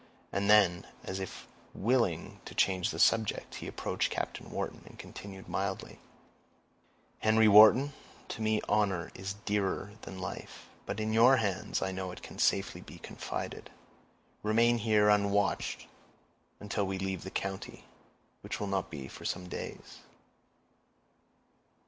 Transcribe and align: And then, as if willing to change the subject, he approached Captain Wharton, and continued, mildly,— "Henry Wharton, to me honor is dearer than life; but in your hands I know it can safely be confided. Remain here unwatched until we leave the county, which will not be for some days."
And 0.31 0.49
then, 0.49 0.87
as 1.03 1.19
if 1.19 1.47
willing 1.75 2.41
to 2.45 2.55
change 2.55 2.89
the 2.89 2.97
subject, 2.97 3.53
he 3.61 3.67
approached 3.67 4.09
Captain 4.09 4.49
Wharton, 4.49 4.81
and 4.87 4.97
continued, 4.97 5.47
mildly,— 5.47 5.99
"Henry 7.19 7.47
Wharton, 7.47 7.93
to 8.29 8.41
me 8.41 8.61
honor 8.67 9.11
is 9.13 9.35
dearer 9.45 9.91
than 10.01 10.17
life; 10.17 10.69
but 10.87 10.99
in 10.99 11.13
your 11.13 11.37
hands 11.37 11.83
I 11.83 11.91
know 11.91 12.09
it 12.11 12.23
can 12.23 12.39
safely 12.39 12.81
be 12.81 12.97
confided. 12.97 13.69
Remain 14.41 14.79
here 14.79 15.07
unwatched 15.07 15.85
until 16.59 16.87
we 16.87 16.97
leave 16.97 17.23
the 17.23 17.29
county, 17.29 17.85
which 18.41 18.59
will 18.59 18.65
not 18.65 18.89
be 18.89 19.07
for 19.07 19.23
some 19.23 19.47
days." 19.47 19.99